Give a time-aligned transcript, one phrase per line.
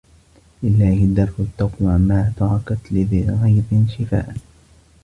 [0.63, 4.35] لِلَّهِ دَرُّ التَّقْوَى مَا تَرَكَتْ لِذِي غَيْظٍ شِفَاءً